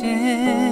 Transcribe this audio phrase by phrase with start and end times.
[0.00, 0.67] 线。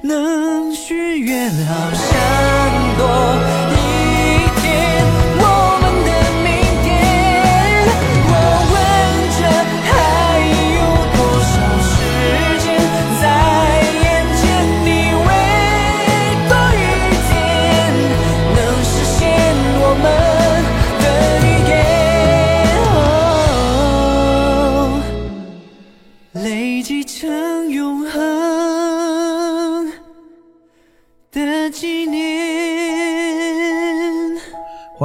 [0.00, 3.65] 能许愿好想多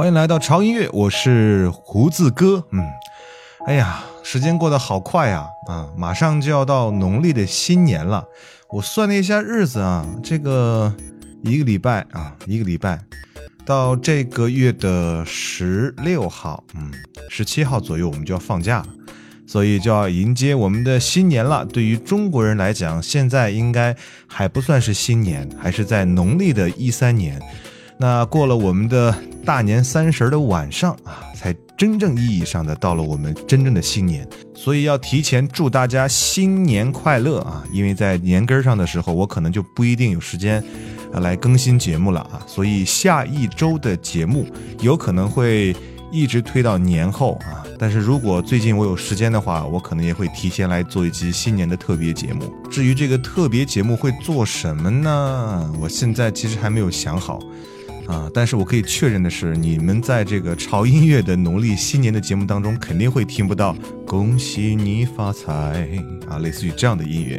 [0.02, 2.66] 欢迎来到潮音乐，我是胡子哥。
[2.72, 2.84] 嗯，
[3.68, 5.46] 哎呀，时间过得好快呀！
[5.68, 8.24] 啊，马上就要到农历的新年了。
[8.70, 10.92] 我算了一下日子啊，这个
[11.44, 12.98] 一个礼拜啊，一个礼拜
[13.64, 16.90] 到这个月的十六号，嗯，
[17.30, 18.86] 十七号左右我们就要放假了，
[19.46, 21.64] 所以就要迎接我们的新年了。
[21.64, 23.94] 对于中国人来讲，现在应该
[24.26, 27.40] 还不算是新年，还是在农历的一三年。
[28.02, 29.14] 那过了我们的。
[29.44, 34.24] 大年三十的晚上啊，才真正意义上的到了我们真正的新年。
[34.54, 37.64] 所以要提前祝大家新年快乐啊！
[37.72, 40.62] 因为在年根上的时候，我可能就不一定有时间
[41.12, 44.46] 啊来更新节目了啊，所以下一周的节目
[44.78, 45.74] 有可能会
[46.12, 47.66] 一直推到年后啊。
[47.80, 52.44] 但是如果最近我有时间的话，我可能也会提前来做一期新年的特别节目。
[52.70, 55.68] 至于这个特别节目会做什么呢？
[55.80, 57.40] 我现在其实还没有想好。
[58.12, 58.30] 啊！
[58.34, 63.74] 但是我可以确认的是，你们在这个潮音乐的农历新年的节目当中，肯定会听不到
[64.06, 65.98] “恭喜你发财”
[66.28, 67.38] 啊，类似于这样的音乐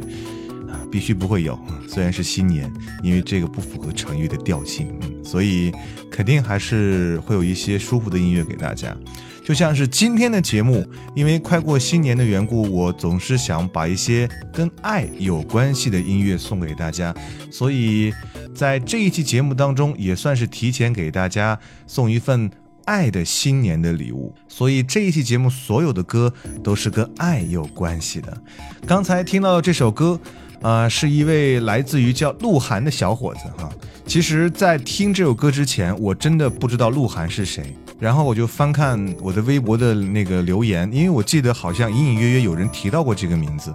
[0.67, 1.57] 啊，必须不会有。
[1.87, 2.73] 虽然是新年，
[3.03, 5.71] 因为这个不符合成语的调性，嗯，所以
[6.09, 8.97] 肯定还是会有一些舒服的音乐给大家。
[9.45, 10.85] 就像是今天的节目，
[11.15, 17.13] 因为快过新年的缘故，我总是想把一些跟爱有关系的音乐送给大家，
[17.51, 18.13] 所以。
[18.55, 22.47] 在这一期节目当中，也算是提前给大家送一份
[22.85, 24.31] 爱的新年的礼物。
[24.47, 26.31] 所以这一期节目所有的歌
[26.63, 28.37] 都是跟爱有关系的。
[28.85, 30.19] 刚才听到这首歌，
[30.61, 33.67] 啊，是一位来自于叫鹿晗的小伙子哈。
[34.05, 37.75] 其实，在听这首歌之前，我真的不知道鹿晗是谁。
[38.03, 43.73] 然后我就翻看我的微博的那个留言，因为我记得好像隐隐约约有人提到过这个名字，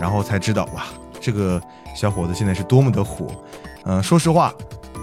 [0.00, 0.86] 然后才知道哇，
[1.20, 1.60] 这个
[1.94, 3.26] 小伙子现在是多么的火。
[3.84, 4.54] 嗯，说实话，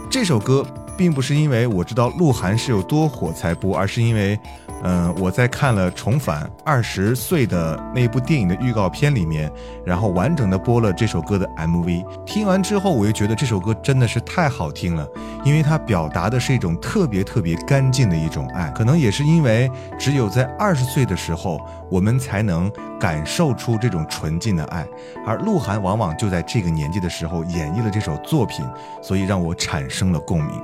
[0.09, 0.65] 这首歌
[0.97, 4.35] 并不是因为我知道鹿晗是有多火才播，而是因为。
[4.83, 9.51] 嗯，我在看了《重返二十岁》的那部电影的预告片里面，
[9.83, 12.05] 然后完整的播了这首歌的 MV。
[12.23, 15.07] 听完之后，我又觉得这首歌真的是太好听了，
[15.43, 18.69] 因为它表达的是一种特别特别干净的一种爱。
[18.71, 24.85] 可能也是因为只有在二十岁的时候，我们才能感受出这种纯净的爱，
[25.25, 28.63] 而鹿晗往往就在这个年纪的时候演绎了这首作品，
[29.01, 30.61] 所以让我产生了共鸣。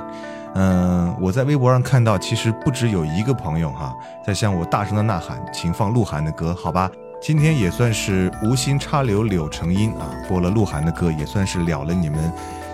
[0.54, 3.96] 嗯，我在微博上看到，其实不止有一个朋友哈，
[4.26, 6.92] 在向我大声的呐喊，请放鹿晗的歌，好吧？
[7.22, 12.32] 今天也算是无心插柳柳成荫啊，播了鹿晗的歌，也算是了了你们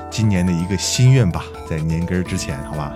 [0.09, 2.91] 今年的一个心愿吧，在年根儿之前，好吧？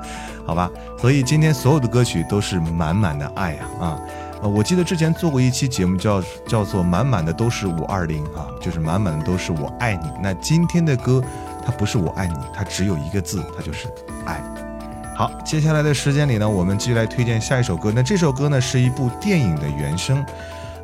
[0.46, 3.98] 好吧，所以今天所有的歌曲都是满满的爱呀啊！
[4.42, 10.10] 呃，我记得之前做过一期节目，叫叫做满满的都是五二零啊，就是满满的都是我爱你。
[10.22, 11.22] 那今天的歌。
[11.66, 13.88] 它不是我爱你，它只有一个字，它就是
[14.24, 14.40] 爱。
[15.16, 17.90] 好，接下来的时间里呢，我们继续来推荐下一首歌。
[17.92, 20.24] 那这首歌呢，是一部电影的原声，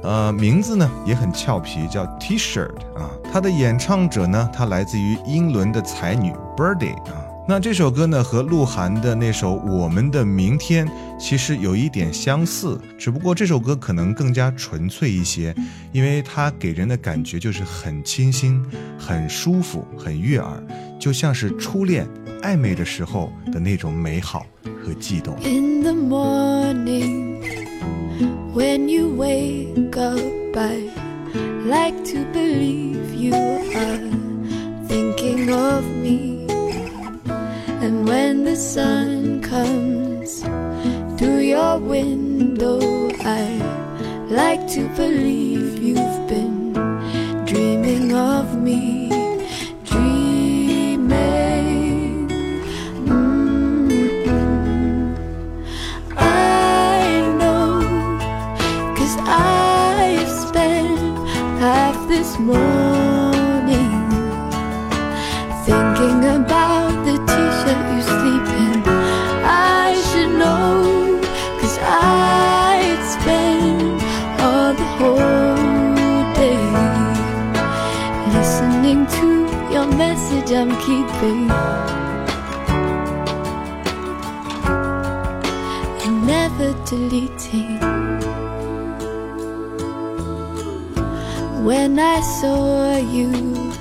[0.02, 3.10] 呃，名字呢也很俏皮，叫 T-shirt 啊。
[3.32, 7.21] 它的演唱者呢，它来自于英伦的才女 Birdy 啊。
[7.48, 10.86] 那这首歌呢，和鹿晗的那首《我们的明天》
[11.18, 15.52] 其实有一点相似，只不过这首歌可能更加纯粹一些，
[15.90, 18.64] 因为它给人的感觉就是很清新、
[18.96, 20.62] 很舒服、很悦耳，
[21.00, 22.06] 就像是初恋
[22.42, 25.36] 暧昧的时候的那种美好和悸动。
[25.42, 27.42] In the morning,
[28.54, 30.20] when you wake up,
[30.56, 30.78] I
[31.66, 33.98] like to believe you are
[34.86, 36.40] thinking of me.
[38.12, 40.42] When the sun comes
[41.18, 42.78] through your window,
[43.24, 43.46] I
[44.28, 46.74] like to believe you've been
[47.46, 49.08] dreaming of me.
[49.84, 51.08] Dreaming.
[53.08, 54.52] Mm-hmm.
[56.18, 57.80] I know,
[58.94, 61.16] cause I've spent
[61.60, 62.91] half this morning
[80.62, 81.50] I'm keeping.
[86.04, 87.80] And never deleting.
[91.64, 93.72] When I saw you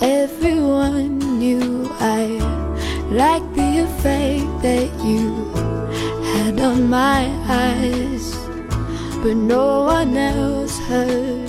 [0.00, 2.26] Everyone knew I
[3.10, 5.30] liked the effect that you
[6.34, 8.36] had on my eyes,
[9.22, 11.48] but no one else heard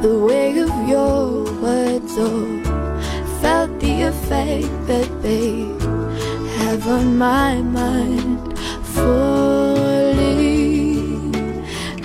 [0.00, 2.65] the weight of your words or
[4.06, 5.66] effect that they
[6.58, 8.56] have on my mind.
[8.94, 10.46] fully.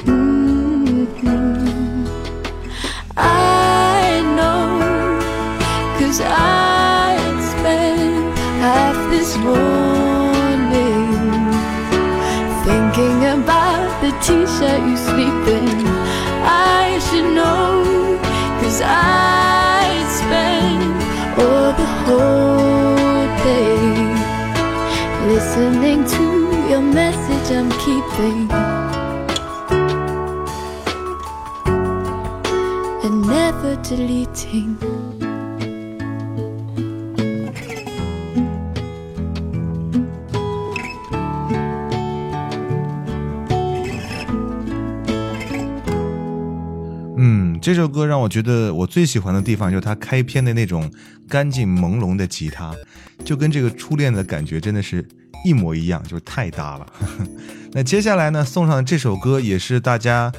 [0.10, 2.06] Mm-hmm.
[3.18, 4.64] I know,
[5.98, 7.16] cause I
[7.52, 11.08] spent half this morning
[12.66, 15.86] thinking about the t-shirt you sleep in.
[16.44, 18.20] I should know,
[18.60, 19.31] cause I
[47.18, 50.90] 嗯，这首歌让我觉得我最喜欢的地方就是它开篇的那种
[51.28, 52.74] 干净朦胧的吉他，
[53.26, 55.06] 就跟这个初恋的感觉真的是
[55.44, 56.88] 一模一样，就是太搭了。
[57.74, 60.32] 那接下来呢，送上这首歌也是大家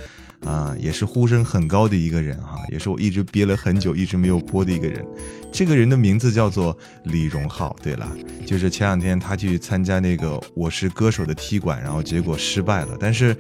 [0.45, 5.05] 啊、也是呼声很高的一个人啊，也是我一直憋了很久一直没有播的一个人。
[5.53, 7.77] 这个人的名字叫做李荣浩。
[7.83, 8.11] 对了，
[8.47, 13.37] 就是前两天他去参加那个《我是歌手》的踢馆，然后结果失败了，但是。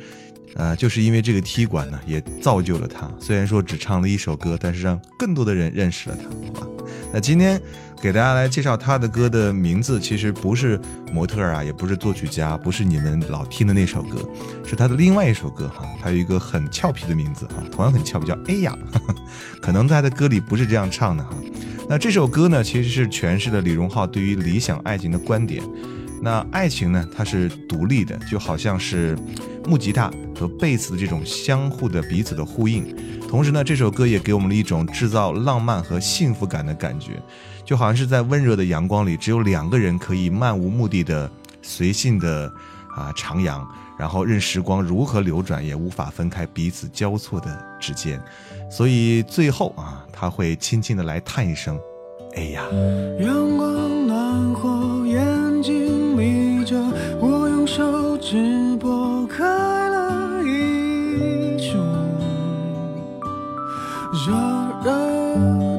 [0.56, 3.10] 呃，就是因为这个踢馆呢，也造就了他。
[3.18, 6.24] 虽然说只唱了一首歌，但是让更多的人认识了他，
[6.60, 6.66] 好吧？
[7.12, 7.60] 那今天
[8.00, 10.80] 给大家来介绍他的歌的名字，其实不是
[11.12, 14.18] 模特啊，也不是作曲家，不是你们老听的那首歌，
[14.64, 15.86] 是他的另外一首歌哈。
[16.00, 18.76] 他有一个很俏皮的名字哈，同样很俏皮，叫哎呀。
[19.60, 21.30] 可能在他的歌里不是这样唱的哈。
[21.88, 25.62] 那这首歌呢，其实是诠释了李荣浩对于理想爱情的观点。
[26.24, 29.18] 那爱情呢，它是独立的，就好像是
[29.66, 32.94] 木吉他和贝斯的这种相互的彼此的呼应。
[33.28, 37.20] 同时呢，这首歌也给我们了一种制造浪漫和幸福感的感觉，
[37.64, 41.28] 就好像是在温热的阳光里，只有两个人可以漫无目的的
[41.60, 42.46] 随性的
[42.94, 43.60] 啊徜徉，
[43.98, 48.22] 然后任时光如何流转，也无法分开彼此交错的指尖。
[48.70, 51.76] 所以最后啊，他会轻轻的来叹一声
[52.36, 52.62] ：“哎呀。”
[53.18, 54.81] 阳光暖和，
[64.12, 64.30] 惹
[64.84, 65.71] 人。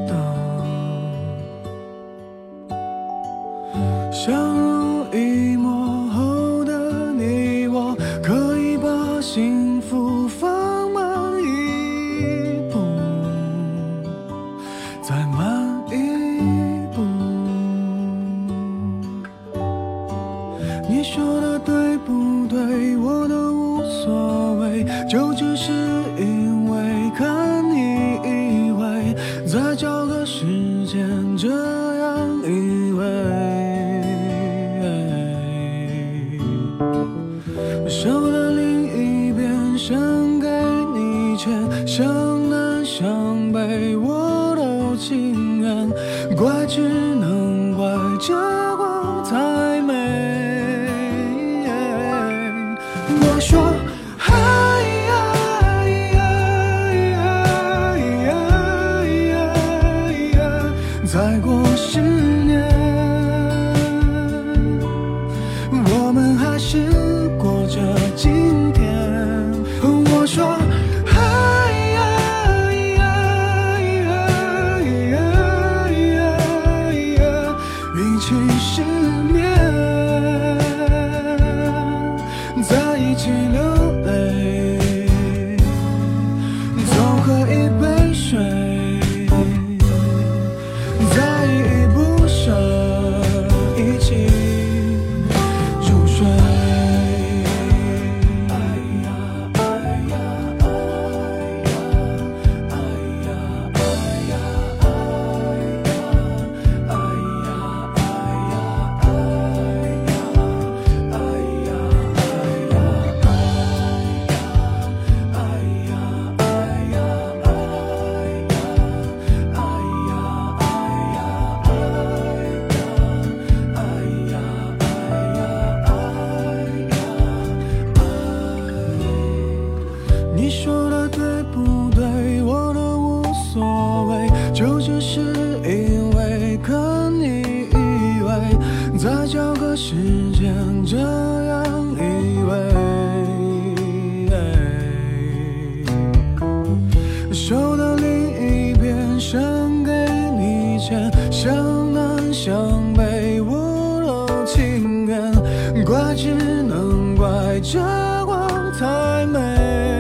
[156.56, 157.80] 只能怪这
[158.28, 159.93] 光太美。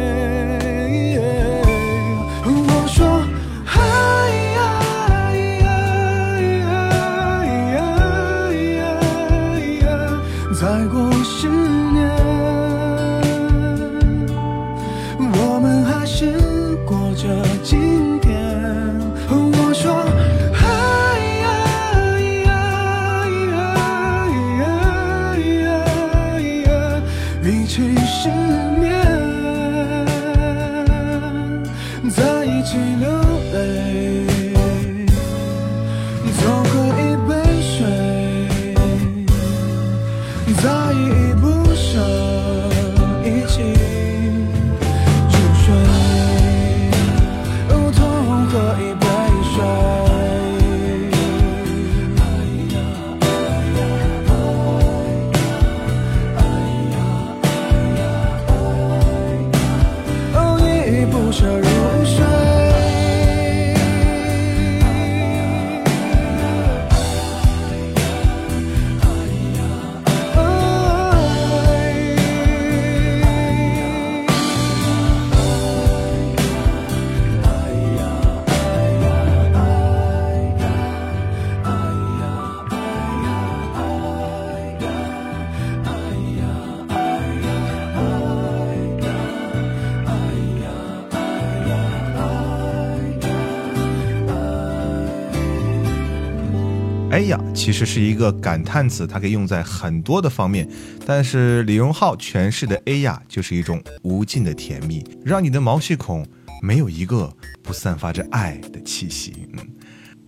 [97.25, 100.67] 呀，其实是一个感叹词，它可以用在很多的方面。
[101.05, 106.25] 但是李荣浩诠释的哎呀，就是一种无尽的甜蜜，让你的毛细孔
[106.61, 109.47] 没有一个不散发着爱的气息。
[109.53, 109.67] 嗯，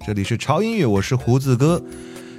[0.05, 1.81] 这里是潮音乐，我是胡子哥。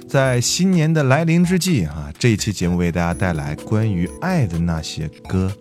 [0.07, 5.51] 在新年的来临之际啊，这一期节目为大家带来关于爱的那些歌。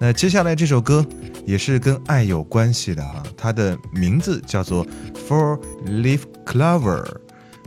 [0.00, 1.06] 那接下来这首歌
[1.46, 4.84] 也是跟爱有关系的哈，它的名字叫做
[5.28, 7.04] 《For Leaf Clover》。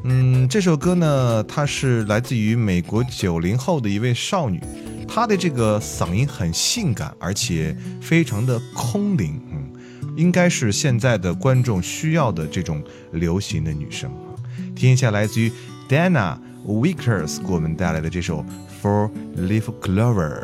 [0.07, 4.61] 嗯，这首歌呢，它是来自于美国九零后的一位少女，
[5.07, 9.67] 她的这个嗓音很性感，而且非常的空灵，嗯，
[10.15, 12.83] 应该是现在的观众需要的这种
[13.13, 14.11] 流行的女生。
[14.75, 15.51] 听一下来自于
[15.89, 18.45] Dana Wickers 给我们带来的这首
[18.83, 20.43] 《For Leaf Clover》。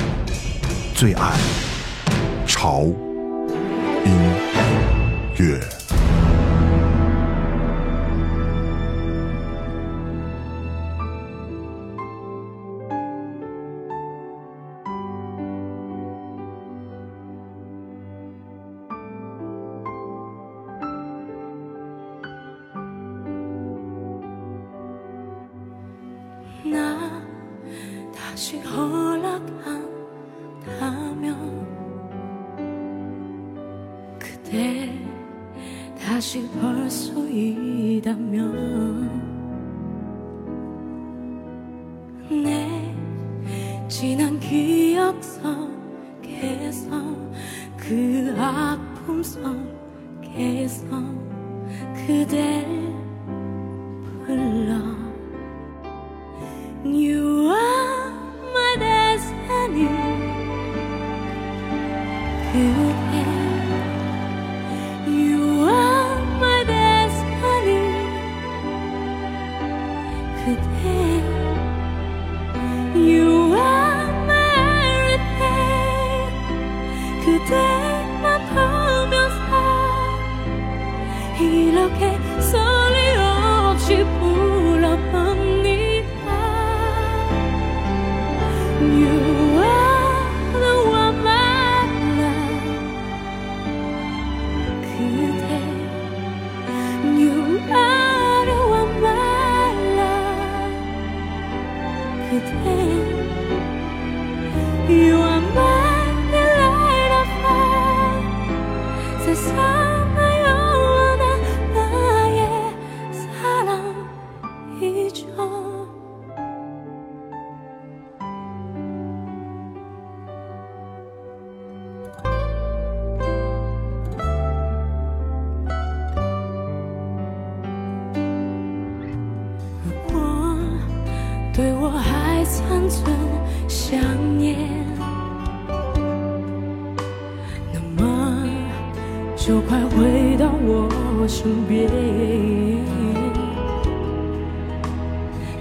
[1.01, 1.35] 最爱
[2.45, 2.83] 潮
[4.05, 4.13] 音
[5.39, 5.80] 乐。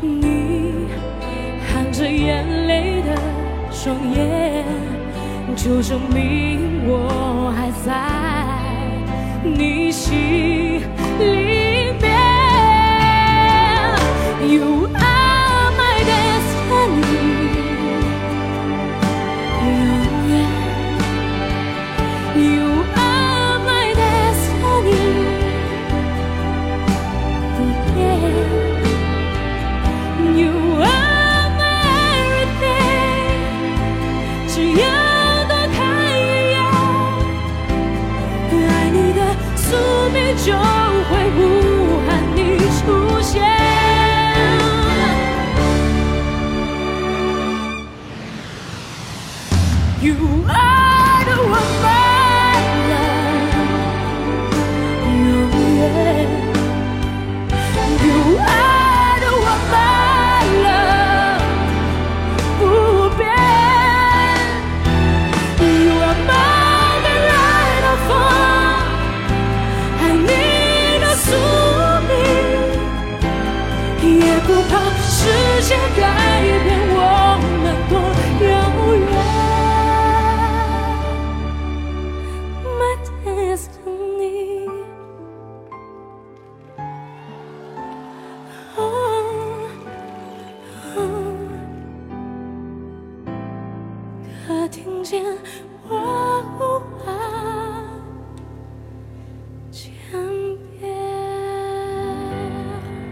[0.00, 0.86] 你
[1.72, 3.14] 含着眼泪的
[3.70, 4.64] 双眼，
[5.54, 7.90] 就证明我还在
[9.44, 10.80] 你心
[11.18, 11.69] 里。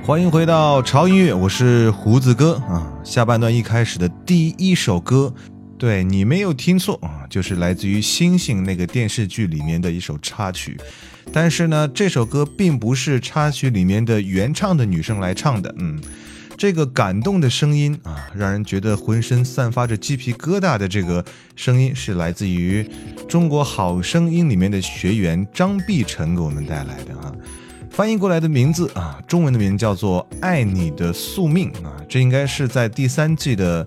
[0.08, 2.90] 欢迎回到潮音乐，我是胡子哥啊。
[3.04, 5.34] 下半段一开始的第一首歌，
[5.76, 10.80] 对你没有听错啊，就是来自于《星星》那个电视剧里面的一首插曲。
[11.30, 16.00] 但是呢，这首歌并不是插曲里面的原唱的女生来唱的，嗯。
[16.56, 21.22] 这个感动的声音啊，让人觉得浑身散发着鸡皮疙瘩的这个
[21.54, 22.82] 声音，是来自于
[23.26, 27.30] 《中国好声音》里面的学员张碧晨给我们带来的啊。
[27.90, 33.84] 翻译过来的名字啊，中文的名叫做《爱你的宿命》啊，这应该是在第三季的，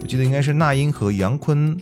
[0.00, 1.76] 我记得应该是那英和杨坤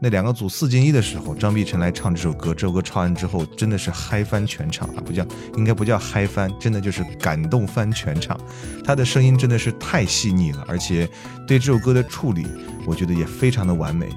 [0.00, 5.02] 那两个组四进一的时候，张碧晨来唱这首歌，这首歌唱完之后真的是嗨翻全场啊！
[5.06, 5.24] 不叫
[5.56, 8.38] 应该不叫嗨翻，真的就是感动翻全场。
[8.84, 11.08] 他的声音真的是太细腻了，而且
[11.46, 12.46] 对这首歌的处理，
[12.84, 14.08] 我觉得也非常的完美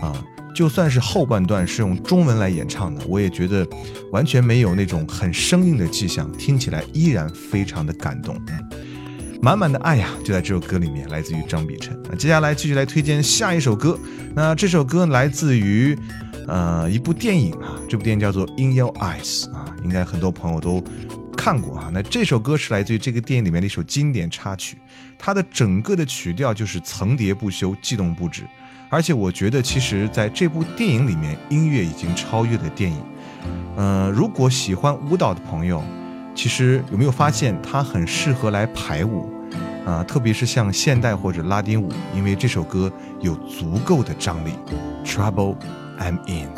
[0.00, 0.14] 啊。
[0.58, 3.64] 就算是后半段是用中文来演唱的，我也觉得
[4.10, 8.36] 完全没有那种很生硬的迹象，听起来依然非常的感动。
[9.40, 11.96] 满满的爱呀，就在这首歌里面，来自于张碧晨。
[12.10, 13.96] 那接下来继续来推荐下一首歌。
[14.34, 15.96] 那这首歌来自于
[16.48, 20.82] 呃一部电影啊，这部电影叫做《In Your Eyes》啊，应该很多朋友都
[21.36, 21.88] 看过啊。
[21.94, 24.76] 那这首歌是来自于这个电影里面的一首经典插曲，
[25.16, 28.42] 它的整个的曲调就是层叠不休、悸动不止。
[28.90, 32.98] 而且我觉得，其实在这部电影里面，音乐已经超越了电影。
[33.76, 35.82] 呃，如果喜欢舞蹈的朋友，
[36.34, 39.30] 其实有没有发现它很适合来排舞
[39.84, 40.02] 啊？
[40.04, 44.52] 特别是像现代或者拉丁舞，因为这首歌有足够的张力。
[45.04, 45.56] Trouble
[45.98, 46.48] I'm in。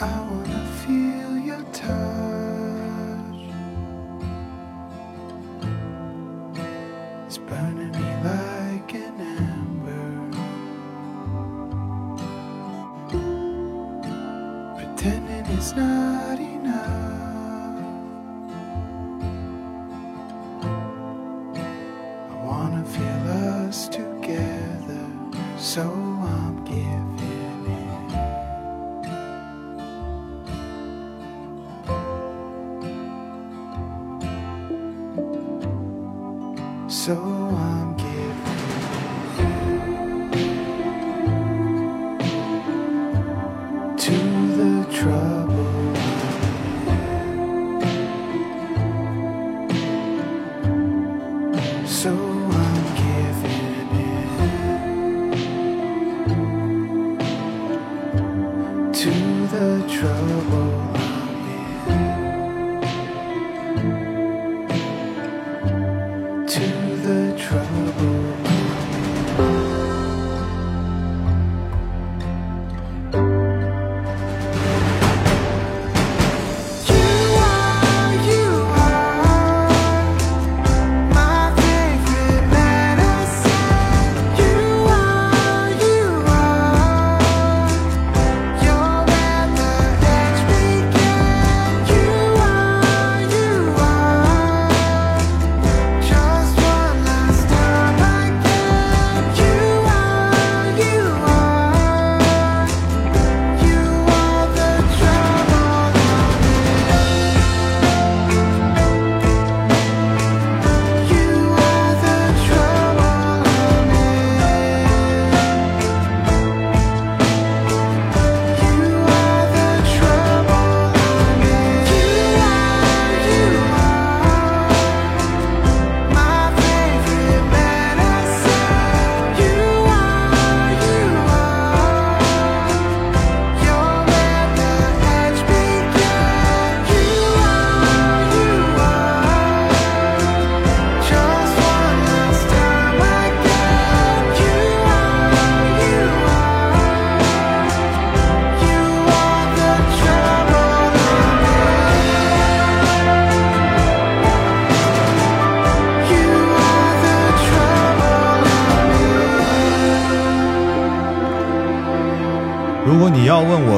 [36.91, 37.95] So I'm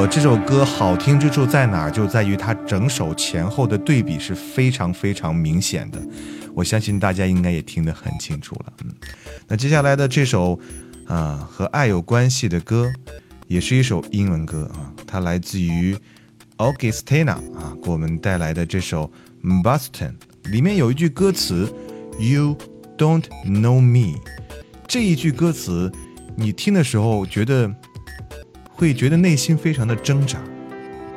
[0.07, 6.01] 这首歌好听之处在哪儿，就在于它整首前后的对比是非常非常明显的。
[6.53, 8.73] 我相信大家应该也听得很清楚了。
[8.83, 8.91] 嗯，
[9.47, 10.59] 那接下来的这首
[11.07, 12.91] 啊和爱有关系的歌，
[13.47, 15.97] 也是一首英文歌啊，它来自于
[16.57, 19.11] Augustina 啊给我们带来的这首
[19.63, 20.13] Boston，
[20.45, 21.73] 里面有一句歌词
[22.19, 22.57] You
[22.97, 24.19] don't know me，
[24.87, 25.91] 这一句歌词
[26.35, 27.73] 你听的时候觉得。
[28.75, 30.39] 会觉得内心非常的挣扎，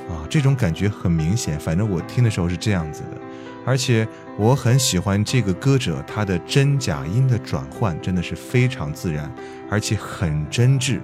[0.09, 1.59] 啊，这种感觉很明显。
[1.59, 3.17] 反正我听的时候是这样子的，
[3.65, 4.07] 而且
[4.39, 9.33] 我很喜欢这个歌者他的真假音的转换，真的是非常自然，
[9.71, 11.01] 而且很真挚，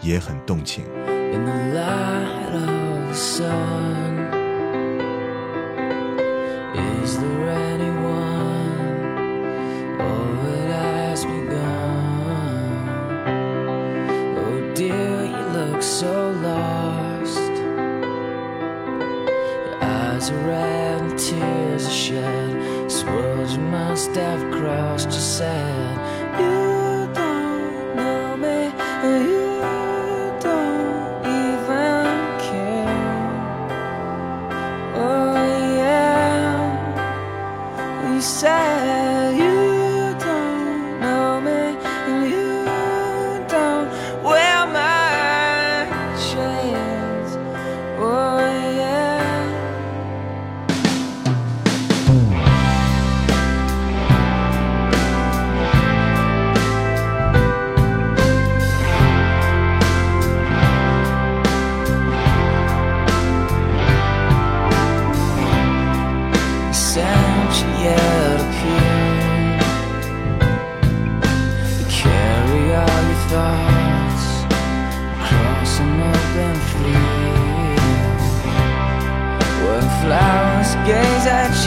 [0.00, 0.84] 也很动情。
[1.06, 4.30] in the light of the sun.
[6.74, 7.59] Is the
[20.30, 22.84] eyes are red and tears are shed.
[22.84, 25.99] This world you must have crossed, you said.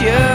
[0.00, 0.33] You,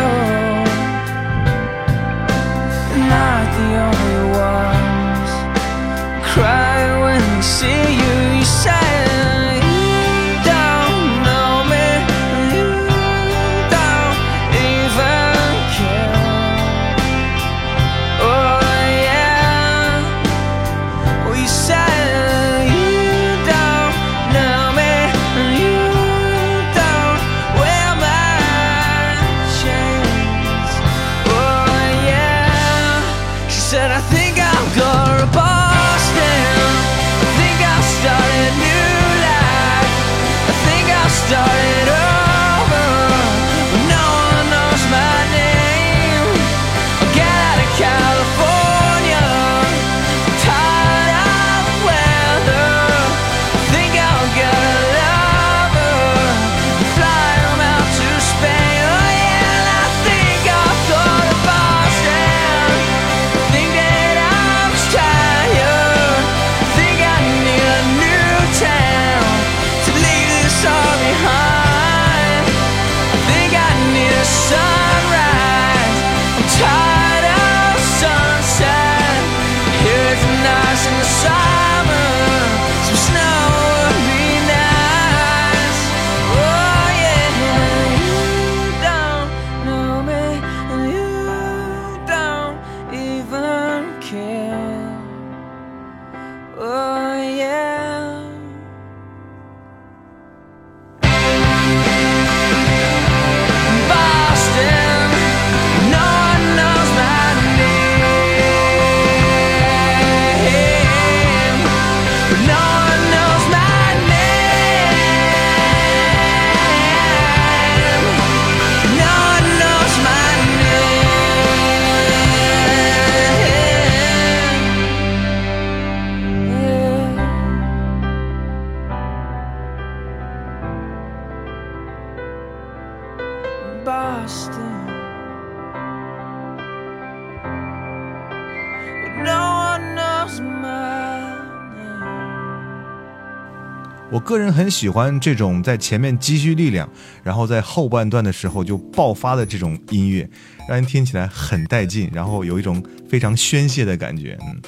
[144.60, 146.90] 很喜欢这种在前面积蓄力量，
[147.24, 150.30] 然后在后半段的时候就爆发的这种音乐，
[150.68, 154.38] 让人听起来很带劲，然后有一种非常宣泄的感觉。
[154.42, 154.62] 嗯，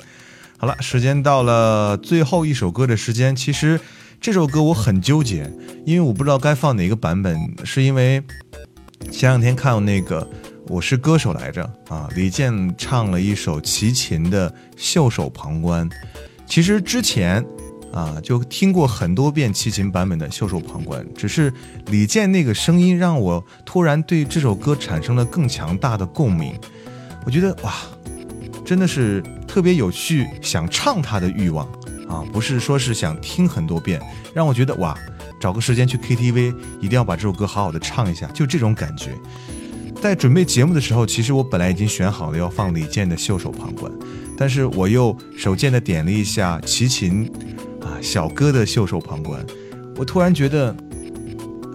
[0.57, 3.35] 好了，时间到了最后一首歌的时间。
[3.35, 3.77] 其实
[4.21, 5.51] 这首歌我很纠结，
[5.85, 8.23] 因为我不知道该放哪个版本，是因为
[9.11, 10.21] 前两天看那个
[10.69, 15.89] 《我是歌手》来着啊，李健唱了一首齐秦的《袖手旁观》。
[16.47, 17.45] 其实之前
[17.93, 21.53] 啊就听过很多遍齐秦版本的《袖手旁观》，只是
[21.87, 26.53] 李健那个声音让我突然对这首歌产生了更强大的共鸣。
[27.25, 27.73] 我觉得哇，
[28.65, 31.65] 真的是特别有去想唱它的欲望
[32.07, 34.01] 啊，不是说是想听很多遍，
[34.33, 34.97] 让我觉得哇，
[35.39, 39.11] 找个时间去 KTV 一定要把这首歌好好的唱一下，就这种感觉。
[40.01, 43.91] 在准备节目的时候，其实我本来已经选好了要放李健的《袖手旁观》，
[44.35, 47.31] 但是我又手贱的点了一下齐秦
[47.81, 49.45] 啊小哥的《袖手旁观》，
[49.97, 50.75] 我突然觉得，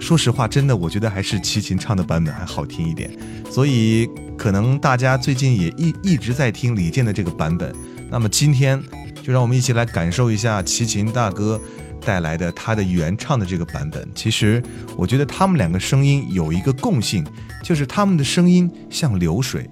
[0.01, 3.11] 说实话，真的我觉得还是齐秦唱的版本还好听一点，
[3.51, 7.75] 所以可能大家最近也一一直在听李健的这个版本，
[8.11, 8.81] 那么今天
[9.23, 11.61] 就让我们一起来感受一下齐秦大哥
[12.05, 14.09] 带来的他的原唱的这个版本。
[14.15, 14.63] 其实
[14.97, 17.27] 我觉得他们两个声音有一个共性，
[17.65, 19.69] 就是他们的声音像流水，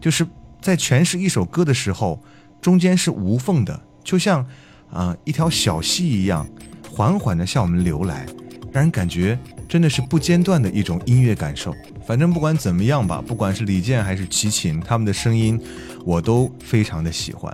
[0.00, 0.26] 就是
[0.60, 2.22] 在诠释一首歌的时候，
[2.60, 4.46] 中间是无缝的，就像
[4.94, 6.46] 啊、一条小溪一样，
[6.88, 8.24] 缓缓的向我们流来，
[8.72, 9.36] 让人感觉
[9.68, 11.74] 真的是不间断的一种音乐感受，
[12.06, 15.60] 反正不管怎么样吧，不管是李健还是齐秦，他们的声音
[16.04, 17.52] 我都非常的喜欢。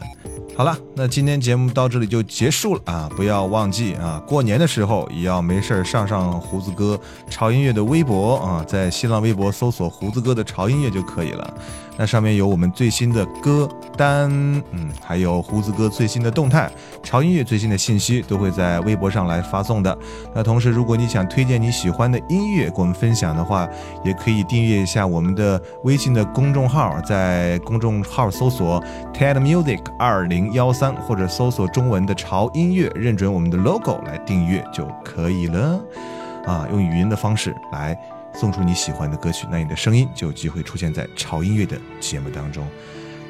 [0.57, 3.11] 好了，那今天节目到这里就结束了啊！
[3.17, 11.55] 不要忘记啊，过年的时候也要没事儿上上胡子哥潮音乐的微博啊，在新浪微博搜索胡子哥的潮音乐就可以了。
[11.97, 14.31] 那上面有我们最新的歌单，
[14.73, 16.71] 嗯，还有胡子哥最新的动态，
[17.03, 19.97] 潮音乐最新的信息都会在微博上来发送的。
[20.35, 23.69] 那同时，如果你想推荐你喜欢的音乐给我们分享的话，
[24.05, 28.83] 也可以订阅一下我们的微信的公众号，在公众号搜索
[29.13, 35.79] TED Music 二零幺三，或者搜索中文的潮音乐，认准我们的 logo 来订阅就可以了。
[36.47, 37.95] 啊，用语音的方式来。
[38.33, 42.65] 送出你喜欢的歌曲，那你的声音就有机会出现在潮音乐的节目当中。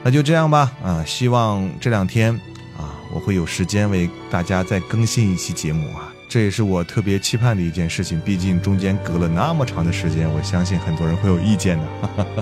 [0.04, 2.32] 那就这样吧，啊，希望这两天
[2.76, 8.20] 啊，我会有时间为大家再更新一期节目啊，这也是我特别期盼的一件事情。
[8.20, 11.84] 毕竟中间隔了那么长的时间，我相信很多人会有意见的。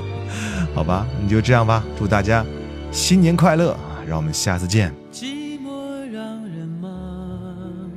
[0.76, 2.44] 好吧，你就这样吧，祝大家
[2.92, 4.04] 新年快乐啊！
[4.06, 4.94] 让我们下次见。
[5.10, 7.90] 寂寞让人忙，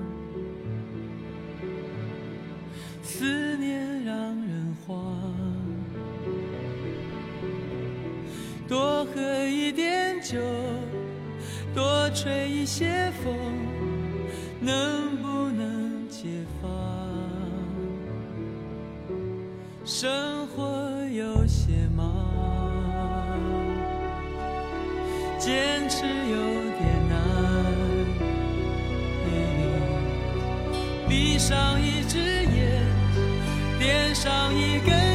[3.03, 5.13] 思念让人慌。
[8.65, 10.39] 多喝一点酒，
[11.75, 13.35] 多吹一些风，
[14.61, 15.27] 能不
[20.01, 20.65] 生活
[21.11, 22.25] 有些忙。
[25.37, 26.37] 坚持有
[26.79, 27.13] 点难。
[31.07, 32.81] 闭上一只眼，
[33.77, 35.10] 点上一根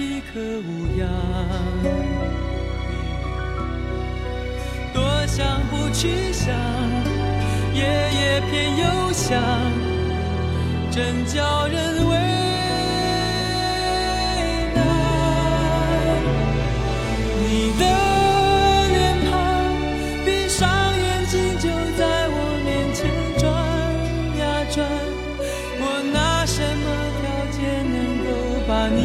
[0.00, 1.04] 体可无恙？
[4.94, 6.56] 多想不去想，
[7.74, 9.38] 夜夜偏又想，
[10.90, 12.12] 真叫人为
[14.74, 14.78] 难。
[17.42, 17.44] 你
[17.78, 17.84] 的
[18.88, 18.98] 脸
[19.28, 19.30] 庞，
[20.24, 20.66] 闭上
[20.98, 22.00] 眼睛就在
[22.32, 22.98] 我面前
[23.36, 23.44] 转
[24.40, 24.78] 呀转，
[25.78, 26.86] 我拿什么
[27.20, 27.22] 条
[27.52, 27.60] 件
[27.92, 28.28] 能够
[28.66, 28.98] 把你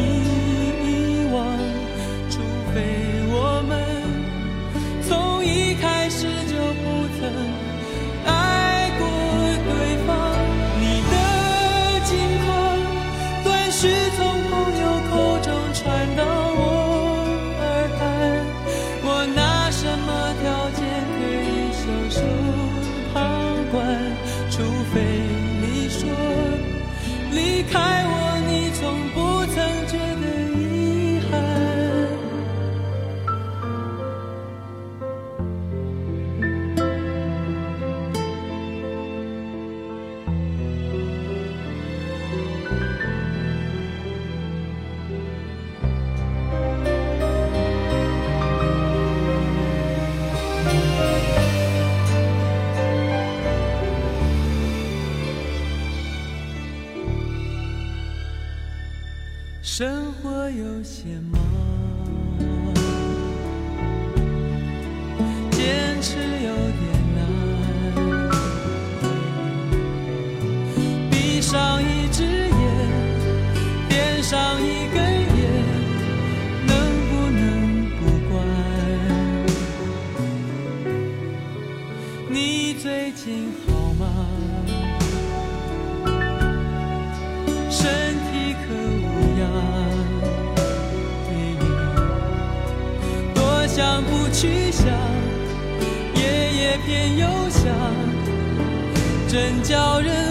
[99.36, 100.25] 真叫人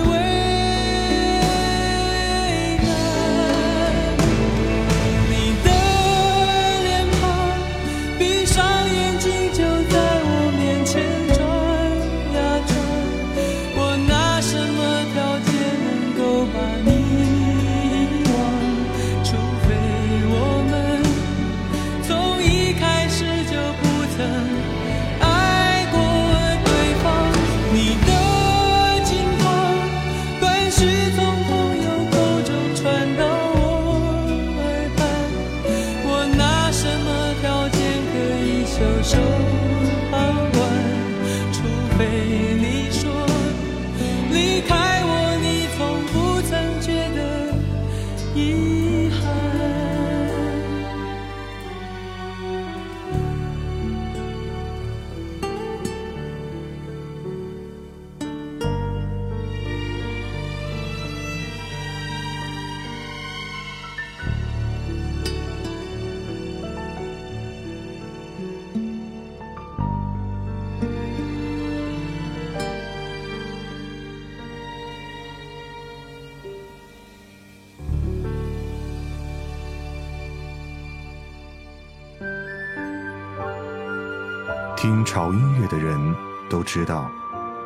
[84.85, 86.15] 听潮音乐的人
[86.47, 87.09] 都知道，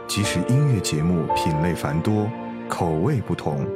[0.07, 2.29] 即使音乐节目品类繁多，
[2.69, 3.67] 口味不同，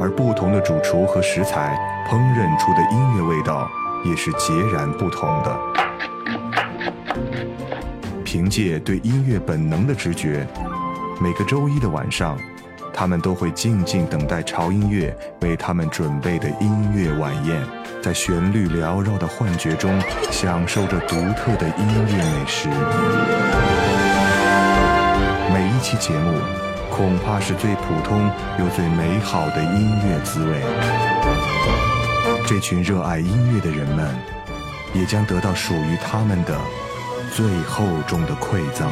[0.00, 1.78] 而不同的主厨和食材
[2.08, 3.68] 烹饪出的音乐味道
[4.02, 5.60] 也是截然不同的。
[8.24, 10.46] 凭借对音乐本能的直觉，
[11.20, 12.38] 每个周一的晚上，
[12.94, 17.62] 他们都会静静等待潮音乐为他们准备的音乐晚宴，
[18.06, 20.00] 在旋律缭绕的幻觉中，
[20.30, 22.68] 享受着独特的音乐美食。
[25.52, 26.38] 每一期节目，
[26.88, 28.30] 恐怕是最普通
[28.60, 30.62] 又最美好的音乐滋味。
[32.46, 34.14] 这群热爱音乐的人们，
[34.94, 36.56] 也将得到属于他们的
[37.34, 38.88] 最厚重的馈赠。